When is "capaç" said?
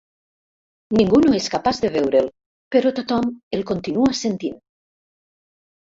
1.57-1.83